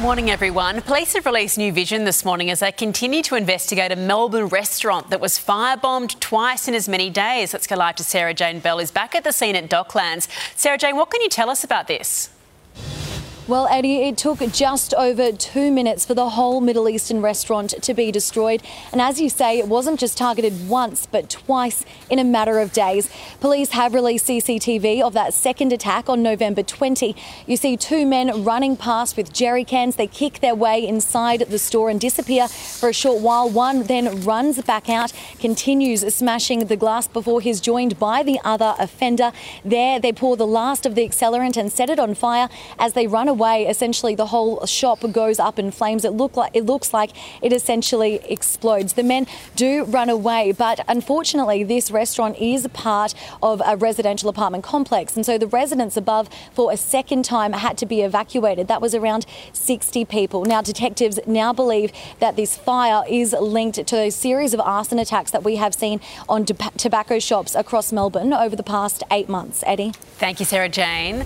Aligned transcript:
Morning, 0.00 0.30
everyone. 0.30 0.80
Police 0.80 1.12
have 1.12 1.26
released 1.26 1.58
new 1.58 1.74
vision 1.74 2.04
this 2.04 2.24
morning 2.24 2.48
as 2.48 2.60
they 2.60 2.72
continue 2.72 3.22
to 3.24 3.34
investigate 3.34 3.92
a 3.92 3.96
Melbourne 3.96 4.46
restaurant 4.46 5.10
that 5.10 5.20
was 5.20 5.38
firebombed 5.38 6.18
twice 6.20 6.66
in 6.68 6.74
as 6.74 6.88
many 6.88 7.10
days. 7.10 7.52
Let's 7.52 7.66
go 7.66 7.76
live 7.76 7.96
to 7.96 8.02
Sarah 8.02 8.32
Jane 8.32 8.60
Bell, 8.60 8.78
who's 8.78 8.90
back 8.90 9.14
at 9.14 9.24
the 9.24 9.30
scene 9.30 9.56
at 9.56 9.68
Docklands. 9.68 10.26
Sarah 10.56 10.78
Jane, 10.78 10.96
what 10.96 11.10
can 11.10 11.20
you 11.20 11.28
tell 11.28 11.50
us 11.50 11.64
about 11.64 11.86
this? 11.86 12.30
Well, 13.50 13.66
Eddie, 13.68 14.02
it 14.02 14.16
took 14.16 14.38
just 14.52 14.94
over 14.94 15.32
two 15.32 15.72
minutes 15.72 16.06
for 16.06 16.14
the 16.14 16.28
whole 16.28 16.60
Middle 16.60 16.88
Eastern 16.88 17.20
restaurant 17.20 17.70
to 17.82 17.94
be 17.94 18.12
destroyed. 18.12 18.62
And 18.92 19.00
as 19.00 19.20
you 19.20 19.28
say, 19.28 19.58
it 19.58 19.66
wasn't 19.66 19.98
just 19.98 20.16
targeted 20.16 20.68
once, 20.68 21.06
but 21.06 21.28
twice 21.28 21.84
in 22.08 22.20
a 22.20 22.24
matter 22.24 22.60
of 22.60 22.72
days. 22.72 23.10
Police 23.40 23.70
have 23.70 23.92
released 23.92 24.28
CCTV 24.28 25.02
of 25.02 25.14
that 25.14 25.34
second 25.34 25.72
attack 25.72 26.08
on 26.08 26.22
November 26.22 26.62
20. 26.62 27.16
You 27.48 27.56
see 27.56 27.76
two 27.76 28.06
men 28.06 28.44
running 28.44 28.76
past 28.76 29.16
with 29.16 29.32
jerry 29.32 29.64
cans. 29.64 29.96
They 29.96 30.06
kick 30.06 30.38
their 30.38 30.54
way 30.54 30.86
inside 30.86 31.40
the 31.40 31.58
store 31.58 31.90
and 31.90 32.00
disappear 32.00 32.46
for 32.46 32.90
a 32.90 32.94
short 32.94 33.20
while. 33.20 33.50
One 33.50 33.82
then 33.82 34.22
runs 34.22 34.62
back 34.62 34.88
out, 34.88 35.12
continues 35.40 36.02
smashing 36.14 36.66
the 36.66 36.76
glass 36.76 37.08
before 37.08 37.40
he's 37.40 37.60
joined 37.60 37.98
by 37.98 38.22
the 38.22 38.38
other 38.44 38.76
offender. 38.78 39.32
There, 39.64 39.98
they 39.98 40.12
pour 40.12 40.36
the 40.36 40.46
last 40.46 40.86
of 40.86 40.94
the 40.94 41.02
accelerant 41.04 41.56
and 41.56 41.72
set 41.72 41.90
it 41.90 41.98
on 41.98 42.14
fire 42.14 42.48
as 42.78 42.92
they 42.92 43.08
run 43.08 43.26
away 43.26 43.39
essentially 43.48 44.14
the 44.14 44.26
whole 44.26 44.64
shop 44.66 45.00
goes 45.12 45.38
up 45.38 45.58
in 45.58 45.70
flames. 45.70 46.04
It 46.04 46.12
look 46.12 46.36
like 46.36 46.50
it 46.54 46.66
looks 46.66 46.92
like 46.92 47.10
it 47.42 47.52
essentially 47.52 48.20
explodes. 48.28 48.94
The 48.94 49.02
men 49.02 49.26
do 49.56 49.84
run 49.84 50.08
away, 50.08 50.52
but 50.52 50.80
unfortunately, 50.88 51.64
this 51.64 51.90
restaurant 51.90 52.38
is 52.38 52.66
part 52.72 53.14
of 53.42 53.62
a 53.64 53.76
residential 53.76 54.28
apartment 54.28 54.64
complex, 54.64 55.16
and 55.16 55.24
so 55.24 55.38
the 55.38 55.46
residents 55.46 55.96
above, 55.96 56.28
for 56.52 56.72
a 56.72 56.76
second 56.76 57.24
time, 57.24 57.52
had 57.52 57.78
to 57.78 57.86
be 57.86 58.02
evacuated. 58.02 58.68
That 58.68 58.80
was 58.80 58.94
around 58.94 59.26
60 59.52 60.04
people. 60.04 60.44
Now, 60.44 60.62
detectives 60.62 61.18
now 61.26 61.52
believe 61.52 61.92
that 62.18 62.36
this 62.36 62.56
fire 62.56 63.02
is 63.08 63.32
linked 63.32 63.86
to 63.86 63.96
a 63.96 64.10
series 64.10 64.54
of 64.54 64.60
arson 64.60 64.98
attacks 64.98 65.30
that 65.30 65.44
we 65.44 65.56
have 65.56 65.74
seen 65.74 66.00
on 66.28 66.44
tobacco 66.44 67.18
shops 67.18 67.54
across 67.54 67.92
Melbourne 67.92 68.32
over 68.32 68.56
the 68.56 68.62
past 68.62 69.02
eight 69.10 69.28
months. 69.28 69.62
Eddie. 69.66 69.92
Thank 70.18 70.40
you, 70.40 70.46
Sarah 70.46 70.68
Jane. 70.68 71.24